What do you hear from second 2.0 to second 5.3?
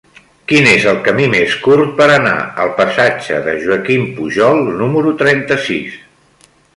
anar al passatge de Joaquim Pujol número